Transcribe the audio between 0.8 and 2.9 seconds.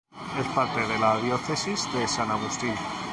de la diócesis de San Agustín.